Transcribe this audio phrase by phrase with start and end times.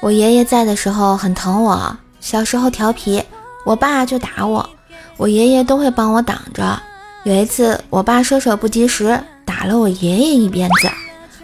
[0.00, 3.22] 我爷爷在的时候很疼我，小时候调皮，
[3.66, 4.66] 我爸就打我，
[5.18, 6.80] 我爷爷都会帮我挡着。
[7.24, 10.90] 有一次，我爸收手不及时，打了我爷爷一鞭子。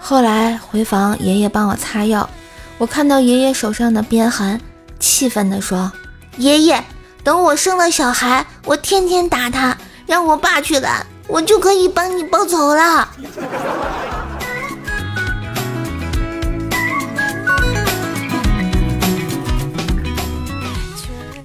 [0.00, 2.30] 后来回房，爷爷帮我擦药，
[2.78, 4.58] 我看到爷爷手上的鞭痕，
[4.98, 5.92] 气愤地说
[6.38, 6.82] ：“爷爷，
[7.22, 9.76] 等我生了小孩，我天天打他，
[10.06, 13.08] 让我爸去拦，我就可以帮你报仇了。”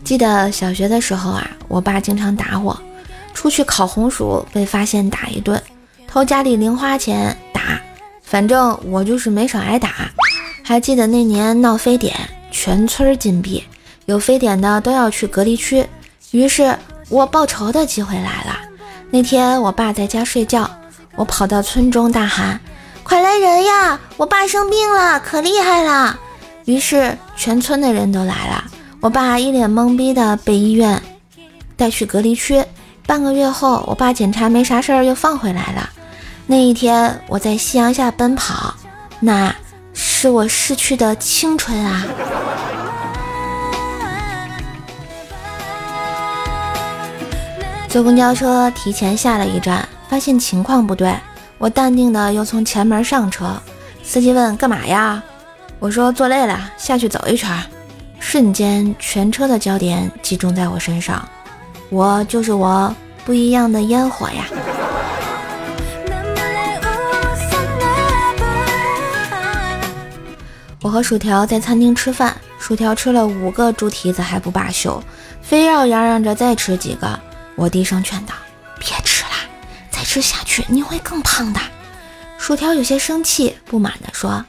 [0.04, 2.80] 记得小学的时候啊，我爸经常打我，
[3.34, 5.62] 出去烤红薯被发现打一顿，
[6.08, 7.80] 偷家里零花钱打，
[8.22, 9.90] 反正我就是没少挨打。
[10.62, 12.16] 还记得那年闹非典，
[12.52, 13.64] 全村禁闭，
[14.06, 15.88] 有非典的都要去隔离区，
[16.32, 16.78] 于是
[17.10, 18.63] 我报仇的机会来了。
[19.14, 20.68] 那天我爸在家睡觉，
[21.16, 22.60] 我跑到村中大喊
[23.06, 24.00] ：“快来人呀！
[24.18, 26.20] 我爸生病了，可厉害了！”
[26.66, 28.64] 于是全村的人都来了。
[29.00, 31.00] 我爸一脸懵逼的被医院
[31.78, 32.66] 带去隔离区，
[33.06, 35.88] 半个月后，我爸检查没啥事儿，又放回来了。
[36.48, 38.74] 那一天，我在夕阳下奔跑，
[39.20, 39.56] 那
[39.94, 42.04] 是我逝去的青春啊！
[47.94, 51.16] 坐公交车提前下了一站，发现情况不对，
[51.60, 53.56] 我淡定的又从前门上车。
[54.02, 55.22] 司机问干嘛呀？
[55.78, 57.56] 我说坐累了，下去走一圈。
[58.20, 61.24] 瞬间，全车的焦点集中在我身上，
[61.92, 62.92] 我就是我，
[63.26, 64.48] 不一样的烟火呀！
[70.82, 75.00] 我和薯条在餐厅吃饭，薯条吃了五个猪蹄子还不罢休，
[75.44, 77.20] 非要嚷嚷着再吃几个。
[77.56, 78.34] 我低声劝道
[78.80, 79.32] ：“别吃了，
[79.92, 81.60] 再吃下去你会更胖的。”
[82.38, 84.44] 薯条有些生气，不满地说。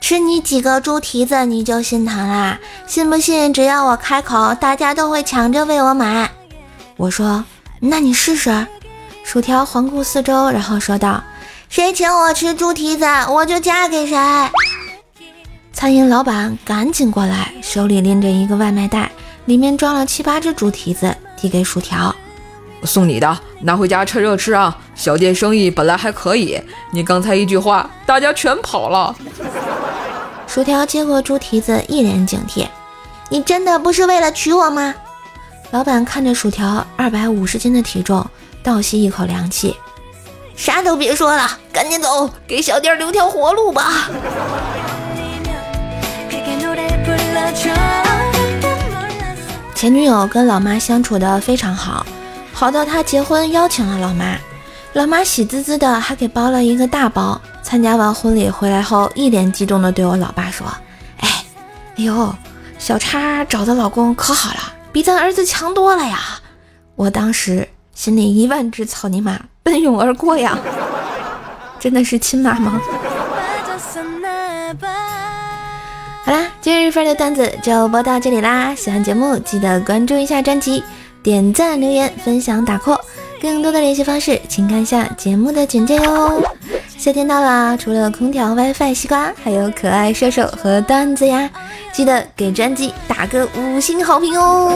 [0.00, 2.58] 吃你几个猪蹄子你就心疼啦？
[2.86, 6.30] 信不信只要我开口，大家都会抢着为我买？
[6.96, 7.44] 我说，
[7.80, 8.66] 那你试试。
[9.24, 11.22] 薯条环顾四周，然后说道
[11.68, 14.16] ：“谁请我吃猪蹄子，我就嫁给谁。”
[15.72, 19.10] 餐饮老板赶紧过来，手里拎着一个外卖袋，
[19.46, 22.14] 里面装了七八只猪蹄子，递给薯条
[22.84, 24.76] ：“送你的，拿回家趁热吃啊！
[24.94, 26.60] 小店生意本来还可以，
[26.92, 29.14] 你刚才一句话，大家全跑了。”
[30.46, 32.66] 薯条接过猪蹄子，一脸警惕
[33.28, 34.94] ：“你真的不是为了娶我吗？”
[35.70, 38.26] 老板看着薯条二百五十斤的体重，
[38.62, 39.76] 倒吸一口凉气
[40.56, 44.08] ：“啥都别说了，赶紧走，给小店留条活路吧。”
[49.74, 52.04] 前女友跟老妈相处的非常好，
[52.58, 54.36] 好到她结婚邀请了老妈，
[54.94, 57.40] 老妈喜滋滋的，还给包了一个大包。
[57.62, 60.66] 参加完婚礼回来后，一脸激动的对我老爸说
[61.22, 61.44] ：“哎，
[61.98, 62.34] 哎呦，
[62.76, 66.18] 小叉找的老公可好了，比咱儿子强多了呀！”
[66.96, 70.58] 我当时心里一万只草泥马奔涌而过呀，
[71.78, 72.80] 真的是亲妈吗？
[76.24, 78.74] 好啦，今日份的段子就播到这里啦！
[78.74, 80.82] 喜欢节目记得关注一下专辑，
[81.28, 82.98] 点赞、留言、分享、打 call，
[83.38, 86.42] 更多的联系方式请看下节目的简介哟。
[86.96, 91.50] 夏天到了，除了空调、WiFi、西瓜，还有可爱射手和段子呀！
[91.92, 94.72] 记得给专辑打个五星好评哦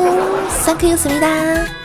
[0.67, 1.82] ！Thank you，思密达。